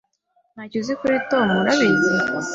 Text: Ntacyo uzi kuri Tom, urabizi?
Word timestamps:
Ntacyo 0.53 0.77
uzi 0.79 0.93
kuri 1.01 1.17
Tom, 1.29 1.45
urabizi? 1.61 2.11